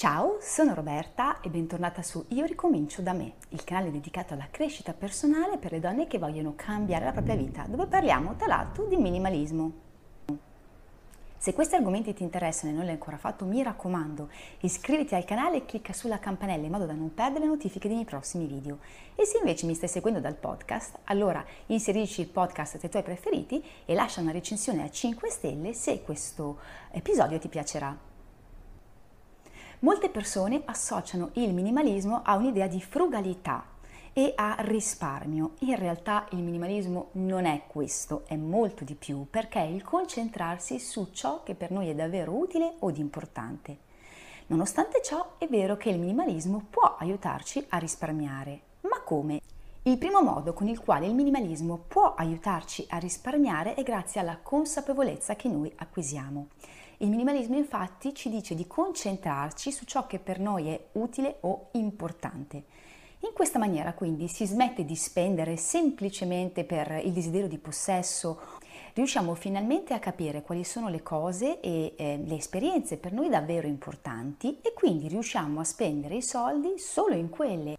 [0.00, 4.94] Ciao, sono Roberta e bentornata su Io ricomincio da me, il canale dedicato alla crescita
[4.94, 8.96] personale per le donne che vogliono cambiare la propria vita, dove parliamo tra l'altro di
[8.96, 9.72] minimalismo.
[11.36, 15.58] Se questi argomenti ti interessano e non l'hai ancora fatto, mi raccomando, iscriviti al canale
[15.58, 18.78] e clicca sulla campanella in modo da non perdere le notifiche dei miei prossimi video.
[19.14, 23.02] E se invece mi stai seguendo dal podcast, allora inserisci il podcast tra i tuoi
[23.02, 26.58] preferiti e lascia una recensione a 5 stelle se questo
[26.90, 28.09] episodio ti piacerà.
[29.82, 33.64] Molte persone associano il minimalismo a un'idea di frugalità
[34.12, 35.52] e a risparmio.
[35.60, 40.78] In realtà il minimalismo non è questo, è molto di più, perché è il concentrarsi
[40.78, 43.78] su ciò che per noi è davvero utile o di importante.
[44.48, 48.60] Nonostante ciò, è vero che il minimalismo può aiutarci a risparmiare.
[48.82, 49.40] Ma come?
[49.84, 54.36] Il primo modo con il quale il minimalismo può aiutarci a risparmiare è grazie alla
[54.36, 56.48] consapevolezza che noi acquisiamo.
[57.02, 61.68] Il minimalismo infatti ci dice di concentrarci su ciò che per noi è utile o
[61.72, 62.64] importante.
[63.20, 68.38] In questa maniera quindi si smette di spendere semplicemente per il desiderio di possesso,
[68.92, 73.66] riusciamo finalmente a capire quali sono le cose e eh, le esperienze per noi davvero
[73.66, 77.78] importanti e quindi riusciamo a spendere i soldi solo in quelle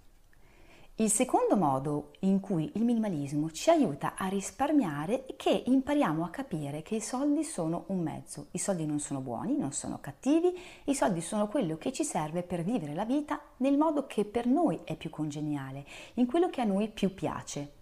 [1.02, 6.30] il secondo modo in cui il minimalismo ci aiuta a risparmiare è che impariamo a
[6.30, 8.50] capire che i soldi sono un mezzo.
[8.52, 12.44] I soldi non sono buoni, non sono cattivi, i soldi sono quello che ci serve
[12.44, 15.86] per vivere la vita nel modo che per noi è più congeniale,
[16.16, 17.80] in quello che a noi più piace.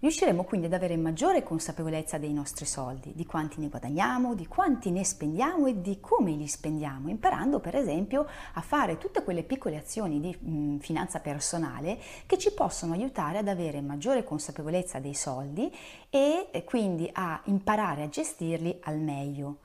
[0.00, 4.92] Riusciremo quindi ad avere maggiore consapevolezza dei nostri soldi, di quanti ne guadagniamo, di quanti
[4.92, 9.76] ne spendiamo e di come li spendiamo, imparando per esempio a fare tutte quelle piccole
[9.76, 15.14] azioni di mh, mm, finanza personale che ci possono aiutare ad avere maggiore consapevolezza dei
[15.14, 15.68] soldi
[16.10, 19.58] e quindi a imparare a gestirli al meglio.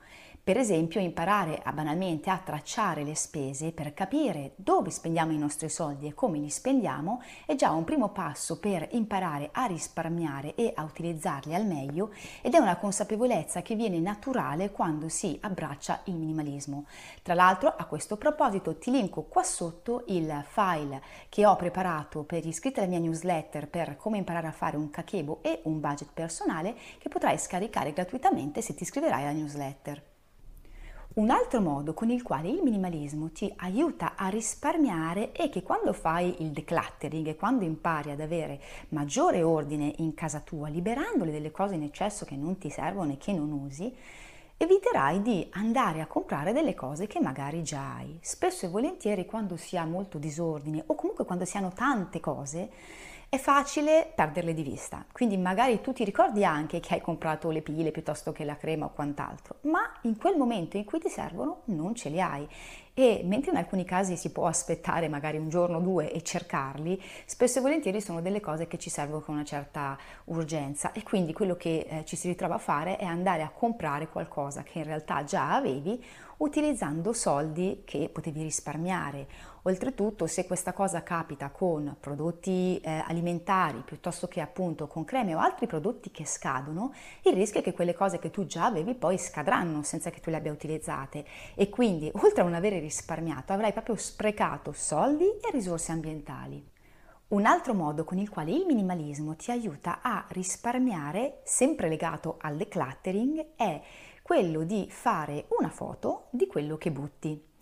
[0.44, 5.70] Per esempio imparare a banalmente a tracciare le spese per capire dove spendiamo i nostri
[5.70, 10.70] soldi e come li spendiamo è già un primo passo per imparare a risparmiare e
[10.74, 12.12] a utilizzarli al meglio
[12.42, 16.84] ed è una consapevolezza che viene naturale quando si abbraccia il minimalismo.
[17.22, 21.00] Tra l'altro a questo proposito ti linko qua sotto il file
[21.30, 24.90] che ho preparato per gli iscritti alla mia newsletter per come imparare a fare un
[24.90, 30.12] kakebo e un budget personale che potrai scaricare gratuitamente se ti iscriverai alla newsletter.
[31.14, 35.92] Un altro modo con il quale il minimalismo ti aiuta a risparmiare è che quando
[35.92, 41.52] fai il decluttering e quando impari ad avere maggiore ordine in casa tua, liberandole delle
[41.52, 43.94] cose in eccesso che non ti servono e che non usi,
[44.56, 48.18] eviterai di andare a comprare delle cose che magari già hai.
[48.20, 52.70] Spesso e volentieri quando si ha molto disordine o comunque quando si hanno tante cose,
[53.34, 55.04] è facile perderle di vista.
[55.10, 58.84] Quindi magari tu ti ricordi anche che hai comprato le pile piuttosto che la crema
[58.86, 62.48] o quant'altro, ma in quel momento in cui ti servono non ce le hai.
[62.94, 67.02] E mentre in alcuni casi si può aspettare magari un giorno o due e cercarli,
[67.26, 71.32] spesso e volentieri sono delle cose che ci servono con una certa urgenza e quindi
[71.32, 74.84] quello che eh, ci si ritrova a fare è andare a comprare qualcosa che in
[74.84, 76.00] realtà già avevi
[76.36, 79.26] utilizzando soldi che potevi risparmiare.
[79.66, 85.38] Oltretutto, se questa cosa capita con prodotti eh, alimentari piuttosto che appunto con creme o
[85.38, 86.92] altri prodotti che scadono,
[87.22, 90.28] il rischio è che quelle cose che tu già avevi poi scadranno senza che tu
[90.28, 95.50] le abbia utilizzate e quindi oltre a non avere risparmiato avrai proprio sprecato soldi e
[95.50, 96.62] risorse ambientali.
[97.28, 102.56] Un altro modo con il quale il minimalismo ti aiuta a risparmiare, sempre legato al
[102.56, 103.80] decluttering, è
[104.20, 107.52] quello di fare una foto di quello che butti.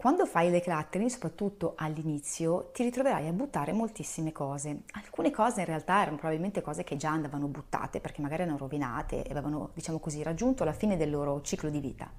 [0.00, 4.84] Quando fai il decluttering, soprattutto all'inizio, ti ritroverai a buttare moltissime cose.
[4.92, 9.22] Alcune cose in realtà erano probabilmente cose che già andavano buttate perché magari erano rovinate
[9.22, 12.10] e avevano, diciamo così, raggiunto la fine del loro ciclo di vita.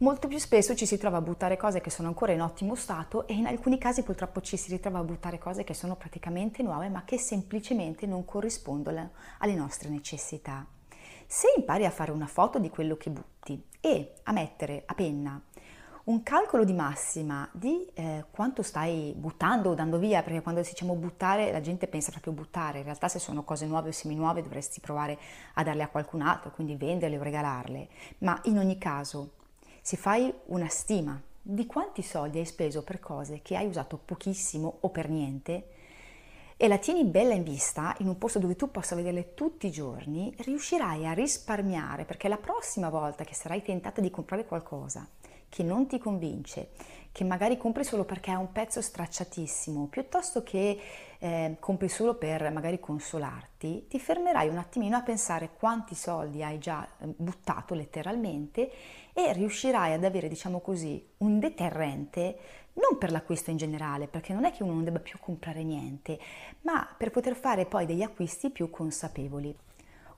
[0.00, 3.26] Molto più spesso ci si trova a buttare cose che sono ancora in ottimo stato
[3.26, 6.90] e in alcuni casi purtroppo ci si ritrova a buttare cose che sono praticamente nuove
[6.90, 10.66] ma che semplicemente non corrispondono alle nostre necessità.
[11.26, 15.40] Se impari a fare una foto di quello che butti e a mettere a penna
[16.04, 20.94] un calcolo di massima di eh, quanto stai buttando o dando via, perché quando diciamo
[20.94, 24.80] buttare la gente pensa proprio buttare, in realtà se sono cose nuove o semi-nuove dovresti
[24.80, 25.18] provare
[25.54, 29.32] a darle a qualcun altro, quindi venderle o regalarle, ma in ogni caso
[29.80, 34.78] se fai una stima di quanti soldi hai speso per cose che hai usato pochissimo
[34.80, 35.68] o per niente,
[36.58, 39.72] e la tieni bella in vista, in un posto dove tu possa vederle tutti i
[39.72, 45.08] giorni, riuscirai a risparmiare perché la prossima volta che sarai tentata di comprare qualcosa
[45.54, 46.70] che non ti convince,
[47.12, 50.80] che magari compri solo perché ha un pezzo stracciatissimo, piuttosto che
[51.16, 56.58] eh, compri solo per magari consolarti, ti fermerai un attimino a pensare quanti soldi hai
[56.58, 58.68] già eh, buttato letteralmente
[59.12, 62.36] e riuscirai ad avere, diciamo così, un deterrente
[62.72, 66.18] non per l'acquisto in generale, perché non è che uno non debba più comprare niente,
[66.62, 69.56] ma per poter fare poi degli acquisti più consapevoli.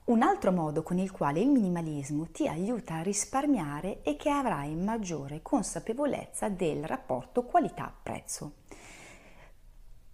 [0.07, 4.77] Un altro modo con il quale il minimalismo ti aiuta a risparmiare è che avrai
[4.77, 8.53] maggiore consapevolezza del rapporto qualità-prezzo.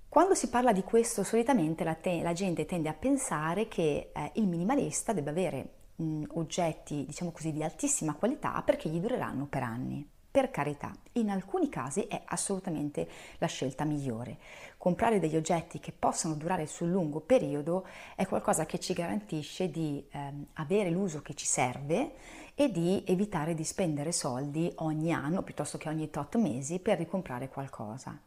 [0.08, 4.30] Quando si parla di questo, solitamente la, te- la gente tende a pensare che eh,
[4.36, 9.62] il minimalista debba avere mh, oggetti, diciamo così, di altissima qualità perché gli dureranno per
[9.62, 10.08] anni.
[10.32, 13.06] Per carità, in alcuni casi è assolutamente
[13.36, 14.38] la scelta migliore.
[14.78, 17.86] Comprare degli oggetti che possano durare sul lungo periodo
[18.16, 22.14] è qualcosa che ci garantisce di ehm, avere l'uso che ci serve
[22.54, 27.50] e di evitare di spendere soldi ogni anno piuttosto che ogni tot mesi per ricomprare
[27.50, 28.18] qualcosa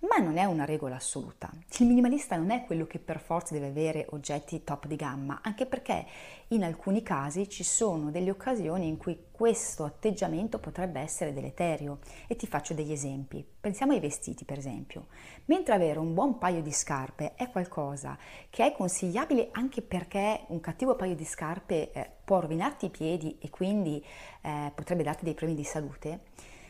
[0.00, 1.50] ma non è una regola assoluta.
[1.78, 5.66] Il minimalista non è quello che per forza deve avere oggetti top di gamma, anche
[5.66, 6.06] perché
[6.48, 12.36] in alcuni casi ci sono delle occasioni in cui questo atteggiamento potrebbe essere deleterio e
[12.36, 13.44] ti faccio degli esempi.
[13.58, 15.06] Pensiamo ai vestiti, per esempio.
[15.46, 18.18] Mentre avere un buon paio di scarpe è qualcosa
[18.50, 23.38] che è consigliabile anche perché un cattivo paio di scarpe eh, può rovinarti i piedi
[23.40, 24.04] e quindi
[24.42, 26.20] eh, potrebbe darti dei problemi di salute,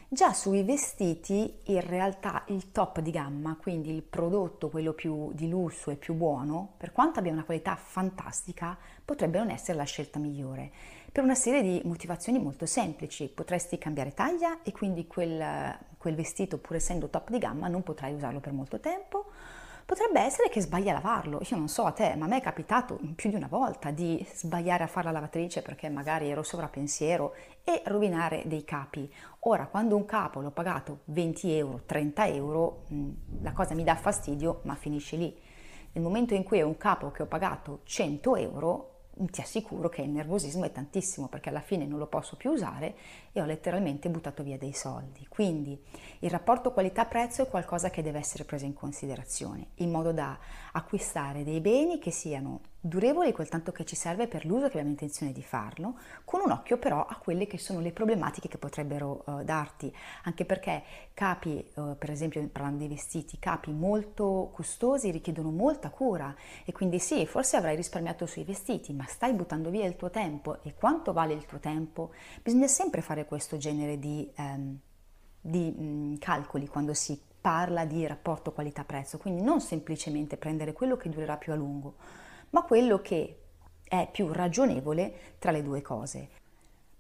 [0.09, 5.49] Già sui vestiti in realtà il top di gamma, quindi il prodotto, quello più di
[5.49, 10.21] lusso e più buono, per quanto abbia una qualità fantastica, potrebbe non essere la scelta
[10.21, 10.71] migliore.
[11.11, 16.59] Per una serie di motivazioni molto semplici, potresti cambiare taglia e quindi quel, quel vestito,
[16.59, 19.33] pur essendo top di gamma, non potrai usarlo per molto tempo
[19.87, 22.41] Potrebbe essere che sbagli a lavarlo, io non so a te, ma a me è
[22.41, 27.35] capitato più di una volta di sbagliare a fare la lavatrice perché magari ero sovrappensiero
[27.63, 29.09] e rovinare dei capi.
[29.43, 33.11] Ora, quando un capo l'ho pagato 20 euro, 30 euro, mm,
[33.43, 35.33] la cosa mi dà fastidio, ma finisce lì.
[35.93, 38.96] Nel momento in cui è un capo che ho pagato 100 euro,
[39.31, 42.95] ti assicuro che il nervosismo è tantissimo perché alla fine non lo posso più usare
[43.33, 45.27] e ho letteralmente buttato via dei soldi.
[45.29, 45.81] Quindi
[46.21, 50.39] il rapporto qualità-prezzo è qualcosa che deve essere preso in considerazione in modo da
[50.73, 54.91] acquistare dei beni che siano durevoli quel tanto che ci serve per l'uso che abbiamo
[54.91, 59.23] intenzione di farlo, con un occhio però a quelle che sono le problematiche che potrebbero
[59.27, 59.93] uh, darti,
[60.25, 60.83] anche perché
[61.15, 66.35] capi, uh, per esempio parlando di vestiti, capi molto costosi richiedono molta cura.
[66.65, 70.63] E quindi sì, forse avrai risparmiato sui vestiti, ma stai buttando via il tuo tempo.
[70.63, 72.13] E quanto vale il tuo tempo?
[72.43, 74.79] Bisogna sempre fare questo genere di, um,
[75.41, 81.09] di um, calcoli quando si parla di rapporto qualità-prezzo, quindi non semplicemente prendere quello che
[81.09, 81.95] durerà più a lungo,
[82.51, 83.39] ma quello che
[83.85, 86.29] è più ragionevole tra le due cose.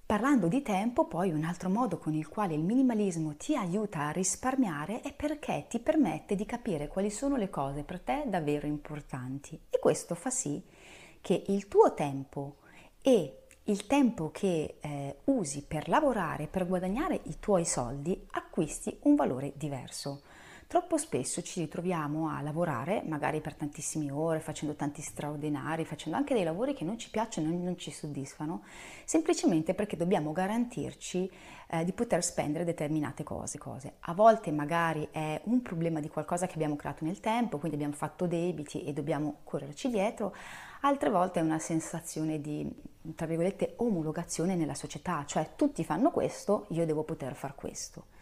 [0.06, 4.10] Parlando di tempo, poi un altro modo con il quale il minimalismo ti aiuta a
[4.10, 9.60] risparmiare è perché ti permette di capire quali sono le cose per te davvero importanti
[9.68, 10.62] e questo fa sì
[11.20, 12.58] che il tuo tempo
[13.02, 19.16] e il tempo che eh, usi per lavorare, per guadagnare i tuoi soldi, acquisti un
[19.16, 20.22] valore diverso.
[20.68, 26.34] Troppo spesso ci ritroviamo a lavorare, magari per tantissime ore, facendo tanti straordinari, facendo anche
[26.34, 28.64] dei lavori che non ci piacciono e non ci soddisfano,
[29.04, 31.30] semplicemente perché dobbiamo garantirci
[31.68, 33.94] eh, di poter spendere determinate cose, cose.
[34.00, 37.94] A volte magari è un problema di qualcosa che abbiamo creato nel tempo, quindi abbiamo
[37.94, 40.34] fatto debiti e dobbiamo correrci dietro,
[40.80, 42.68] altre volte è una sensazione di,
[43.14, 48.14] tra virgolette, omologazione nella società, cioè tutti fanno questo, io devo poter far questo.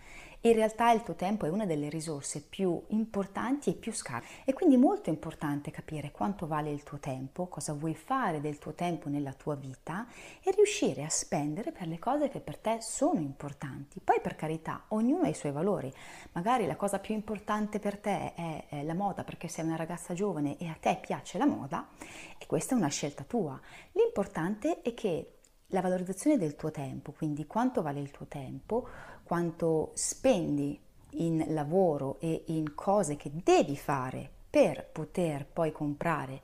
[0.46, 4.42] In realtà il tuo tempo è una delle risorse più importanti e più scarse.
[4.44, 8.74] È quindi molto importante capire quanto vale il tuo tempo, cosa vuoi fare del tuo
[8.74, 10.06] tempo nella tua vita
[10.42, 14.00] e riuscire a spendere per le cose che per te sono importanti.
[14.00, 15.90] Poi per carità, ognuno ha i suoi valori.
[16.32, 20.12] Magari la cosa più importante per te è, è la moda perché sei una ragazza
[20.12, 21.88] giovane e a te piace la moda
[22.36, 23.58] e questa è una scelta tua.
[23.92, 28.86] L'importante è che la valorizzazione del tuo tempo, quindi quanto vale il tuo tempo,
[29.34, 30.78] quanto spendi
[31.14, 36.42] in lavoro e in cose che devi fare per poter poi comprare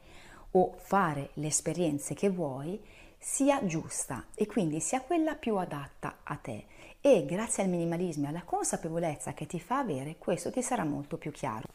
[0.51, 2.83] o fare le esperienze che vuoi,
[3.17, 6.65] sia giusta e quindi sia quella più adatta a te.
[7.01, 11.17] E grazie al minimalismo e alla consapevolezza che ti fa avere, questo ti sarà molto
[11.17, 11.69] più chiaro.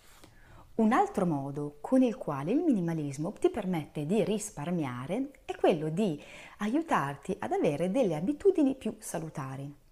[0.75, 6.21] Un altro modo con il quale il minimalismo ti permette di risparmiare è quello di
[6.57, 9.83] aiutarti ad avere delle abitudini più salutari.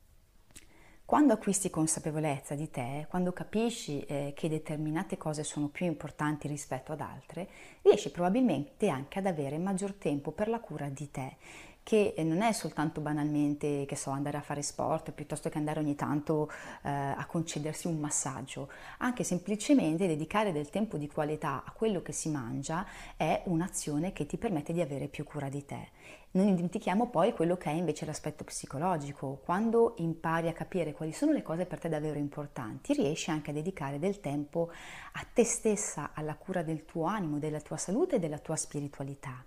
[1.06, 6.94] Quando acquisti consapevolezza di te, quando capisci eh, che determinate cose sono più importanti rispetto
[6.94, 7.48] ad altre,
[7.82, 11.36] riesci probabilmente anche ad avere maggior tempo per la cura di te
[11.84, 15.96] che non è soltanto banalmente, che so, andare a fare sport piuttosto che andare ogni
[15.96, 16.50] tanto
[16.82, 22.14] eh, a concedersi un massaggio, anche semplicemente dedicare del tempo di qualità a quello che
[22.14, 22.86] si mangia
[23.18, 25.90] è un'azione che ti permette di avere più cura di te.
[26.32, 29.42] Non dimentichiamo poi quello che è invece l'aspetto psicologico.
[29.44, 33.54] Quando impari a capire quali sono le cose per te davvero importanti, riesci anche a
[33.54, 34.72] dedicare del tempo
[35.12, 39.46] a te stessa, alla cura del tuo animo, della tua salute e della tua spiritualità.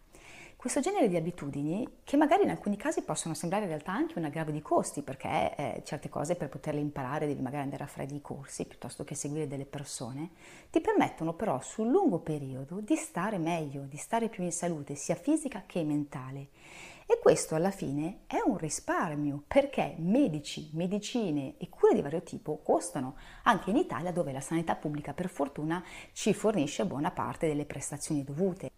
[0.57, 4.25] Questo genere di abitudini, che magari in alcuni casi possono sembrare in realtà anche un
[4.25, 8.07] aggravio di costi, perché eh, certe cose per poterle imparare devi magari andare a fare
[8.07, 10.31] dei corsi piuttosto che seguire delle persone,
[10.71, 15.15] ti permettono però sul lungo periodo di stare meglio, di stare più in salute sia
[15.15, 16.49] fisica che mentale.
[17.07, 22.61] E questo alla fine è un risparmio perché medici, medicine e cure di vario tipo
[22.63, 27.67] costano, anche in Italia dove la sanità pubblica per fortuna ci fornisce buona parte delle
[27.67, 28.71] prestazioni dovute.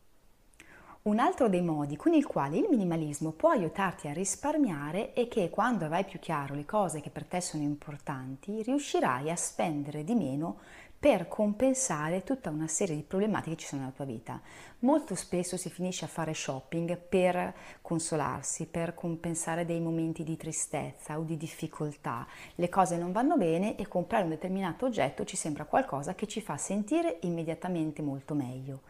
[1.09, 5.49] Un altro dei modi con il quale il minimalismo può aiutarti a risparmiare è che
[5.49, 10.15] quando avrai più chiaro le cose che per te sono importanti, riuscirai a spendere di
[10.15, 10.59] meno
[10.99, 14.38] per compensare tutta una serie di problematiche che ci sono nella tua vita.
[14.81, 21.19] Molto spesso si finisce a fare shopping per consolarsi, per compensare dei momenti di tristezza
[21.19, 22.27] o di difficoltà.
[22.57, 26.43] Le cose non vanno bene e comprare un determinato oggetto ci sembra qualcosa che ci
[26.43, 28.83] fa sentire immediatamente molto meglio.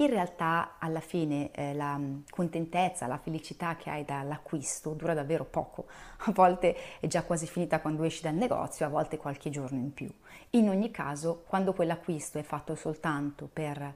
[0.00, 5.44] In realtà alla fine eh, la mm, contentezza, la felicità che hai dall'acquisto dura davvero
[5.44, 5.88] poco,
[6.24, 9.92] a volte è già quasi finita quando esci dal negozio, a volte qualche giorno in
[9.92, 10.10] più.
[10.50, 13.94] In ogni caso, quando quell'acquisto è fatto soltanto per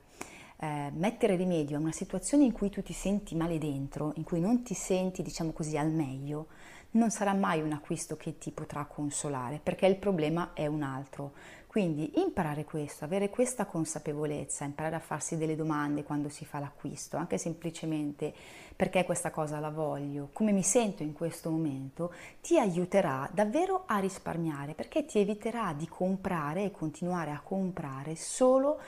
[0.59, 4.41] eh, mettere rimedio a una situazione in cui tu ti senti male dentro, in cui
[4.41, 6.49] non ti senti, diciamo così, al meglio,
[6.93, 11.33] non sarà mai un acquisto che ti potrà consolare, perché il problema è un altro.
[11.75, 17.17] Quindi imparare questo, avere questa consapevolezza, imparare a farsi delle domande quando si fa l'acquisto,
[17.17, 18.33] anche semplicemente
[18.77, 23.99] perché questa cosa la voglio, come mi sento in questo momento, ti aiuterà davvero a
[23.99, 28.79] risparmiare perché ti eviterà di comprare e continuare a comprare solo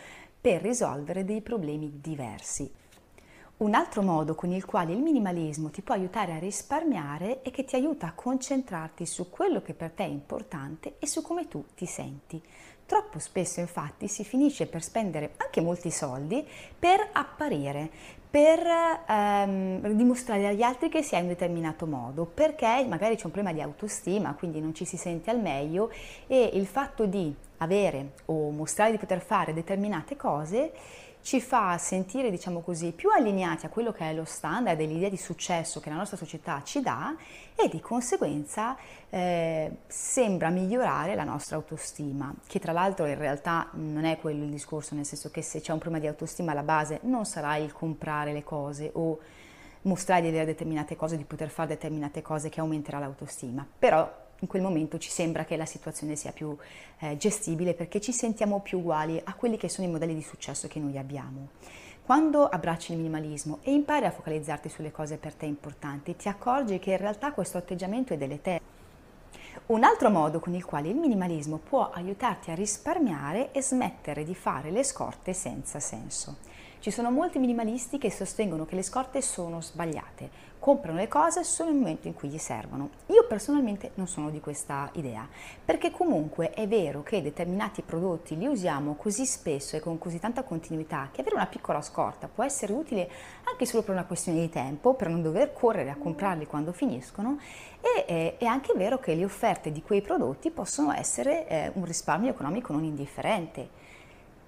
[0.41, 2.73] per risolvere dei problemi diversi.
[3.59, 7.65] Un altro modo con il quale il minimalismo ti può aiutare a risparmiare è che
[7.65, 11.65] ti aiuta a concentrarti su quello che per te è importante e su come tu
[11.75, 12.41] ti senti.
[12.87, 16.47] Troppo spesso infatti si finisce per spendere anche molti soldi
[16.79, 17.91] per apparire,
[18.31, 18.61] per
[19.09, 23.33] ehm, dimostrare agli altri che si è in un determinato modo, perché magari c'è un
[23.33, 25.91] problema di autostima, quindi non ci si sente al meglio
[26.29, 30.73] e il fatto di avere o mostrare di poter fare determinate cose
[31.27, 35.09] ci fa sentire, diciamo così, più allineati a quello che è lo standard e l'idea
[35.09, 37.17] di successo che la nostra società ci dà
[37.57, 38.77] e di conseguenza
[39.11, 44.51] eh, sembra migliorare la nostra autostima, che tra l'altro in realtà non è quello il
[44.51, 47.73] discorso, nel senso che se c'è un problema di autostima alla base non sarà il
[47.73, 49.19] comprare le cose o
[49.83, 54.09] mostrare di avere determinate cose, di poter fare determinate cose che aumenterà l'autostima, però
[54.41, 56.57] in quel momento ci sembra che la situazione sia più
[56.99, 60.69] eh, gestibile perché ci sentiamo più uguali a quelli che sono i modelli di successo
[60.69, 61.49] che noi abbiamo.
[62.05, 66.79] Quando abbracci il minimalismo e impari a focalizzarti sulle cose per te importanti, ti accorgi
[66.79, 68.75] che in realtà questo atteggiamento è deleterio.
[69.67, 74.37] Un altro modo con il quale il minimalismo può aiutarti a risparmiare è smettere di
[74.37, 76.37] fare le scorte senza senso.
[76.87, 81.71] Ci sono molti minimalisti che sostengono che le scorte sono sbagliate, comprano le cose solo
[81.71, 82.91] nel momento in cui gli servono.
[83.07, 85.29] Io personalmente non sono di questa idea,
[85.65, 90.45] perché comunque è vero che determinati prodotti li usiamo così spesso e con così tanta
[90.45, 93.11] continuità che avere una piccola scorta può essere utile
[93.51, 97.41] anche solo per una questione di tempo, per non dover correre a comprarli quando finiscono
[97.81, 101.85] e è, è anche vero che le offerte di quei prodotti possono essere eh, un
[101.85, 103.86] risparmio economico non indifferente.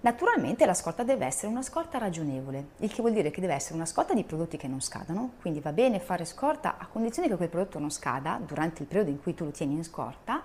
[0.00, 3.74] Naturalmente la scorta deve essere una scorta ragionevole, il che vuol dire che deve essere
[3.74, 7.34] una scorta di prodotti che non scadano, quindi va bene fare scorta a condizione che
[7.34, 10.40] quel prodotto non scada durante il periodo in cui tu lo tieni in scorta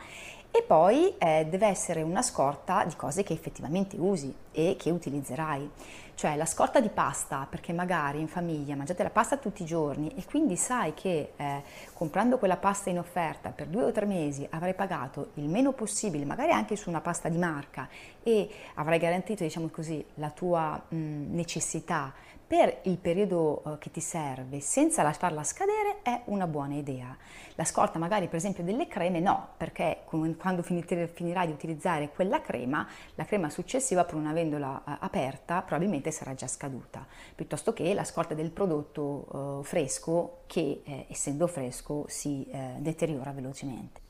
[0.55, 5.67] e poi eh, deve essere una scorta di cose che effettivamente usi e che utilizzerai.
[6.13, 10.13] Cioè la scorta di pasta, perché magari in famiglia mangiate la pasta tutti i giorni
[10.15, 14.45] e quindi sai che eh, comprando quella pasta in offerta per due o tre mesi
[14.51, 17.89] avrai pagato il meno possibile, magari anche su una pasta di marca
[18.21, 22.13] e avrai garantito, diciamo così, la tua mh, necessità
[22.53, 27.17] per il periodo eh, che ti serve senza farla scadere è una buona idea.
[27.55, 32.87] La scorta magari per esempio delle creme no, perché quando finirai di utilizzare quella crema,
[33.15, 38.03] la crema successiva pur non avendola eh, aperta probabilmente sarà già scaduta, piuttosto che la
[38.03, 44.01] scorta del prodotto eh, fresco che essendo fresco si deteriora velocemente.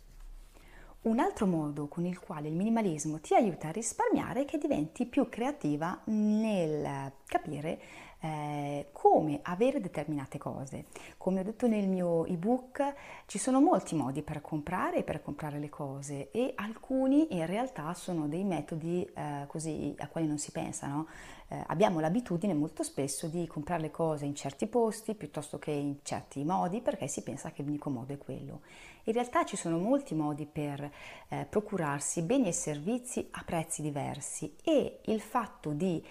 [1.04, 5.06] Un altro modo con il quale il minimalismo ti aiuta a risparmiare è che diventi
[5.06, 7.80] più creativa nel capire
[8.24, 10.86] eh, come avere determinate cose.
[11.18, 12.94] Come ho detto nel mio ebook,
[13.25, 17.94] ci sono molti modi per comprare e per comprare le cose e alcuni in realtà
[17.94, 20.88] sono dei metodi eh, così a quali non si pensa.
[20.88, 21.08] No?
[21.50, 25.98] Eh, abbiamo l'abitudine molto spesso di comprare le cose in certi posti piuttosto che in
[26.03, 28.62] certi modi perché si pensa che l'unico modo è quello.
[29.06, 30.89] In realtà ci sono molti modi per
[31.27, 36.01] eh, procurarsi beni e servizi a prezzi diversi e il fatto di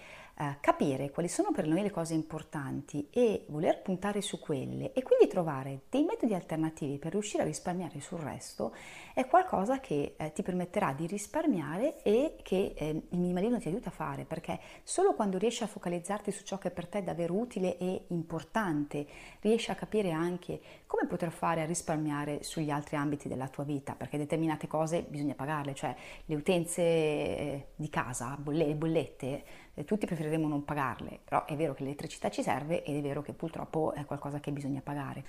[0.59, 5.27] capire quali sono per noi le cose importanti e voler puntare su quelle e quindi
[5.27, 8.73] trovare dei metodi alternativi per riuscire a risparmiare sul resto
[9.13, 13.89] è qualcosa che eh, ti permetterà di risparmiare e che eh, il minimalismo ti aiuta
[13.89, 17.35] a fare perché solo quando riesci a focalizzarti su ciò che per te è davvero
[17.35, 19.05] utile e importante
[19.41, 23.93] riesci a capire anche come poter fare a risparmiare sugli altri ambiti della tua vita
[23.93, 29.43] perché determinate cose bisogna pagarle cioè le utenze eh, di casa, le bollette
[29.85, 33.33] tutti preferiremo non pagarle, però è vero che l'elettricità ci serve ed è vero che
[33.33, 35.23] purtroppo è qualcosa che bisogna pagare.